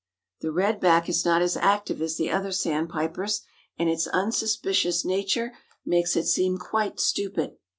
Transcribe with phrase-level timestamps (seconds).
[0.39, 3.43] The Red back is not as active as the other sandpipers
[3.77, 5.53] and its unsuspicious nature
[5.85, 7.57] makes it seem quite stupid.